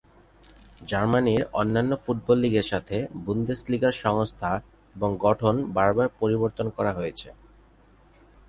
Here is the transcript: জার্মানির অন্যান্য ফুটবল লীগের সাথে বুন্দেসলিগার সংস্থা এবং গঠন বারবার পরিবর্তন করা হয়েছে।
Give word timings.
জার্মানির 0.81 1.43
অন্যান্য 1.53 1.91
ফুটবল 2.03 2.37
লীগের 2.37 2.67
সাথে 2.71 2.97
বুন্দেসলিগার 3.25 3.95
সংস্থা 4.03 4.51
এবং 4.95 5.09
গঠন 5.17 5.55
বারবার 5.73 6.07
পরিবর্তন 6.19 6.67
করা 6.69 6.91
হয়েছে। 6.93 7.27